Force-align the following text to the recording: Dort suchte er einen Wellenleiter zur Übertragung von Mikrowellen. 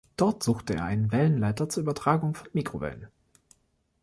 Dort 0.17 0.41
suchte 0.41 0.73
er 0.73 0.85
einen 0.85 1.11
Wellenleiter 1.11 1.69
zur 1.69 1.83
Übertragung 1.83 2.33
von 2.33 2.47
Mikrowellen. 2.53 3.07